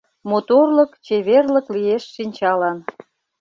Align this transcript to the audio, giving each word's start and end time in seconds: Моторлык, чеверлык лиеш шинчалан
Моторлык, 0.29 0.91
чеверлык 1.05 1.67
лиеш 1.75 2.03
шинчалан 2.15 2.77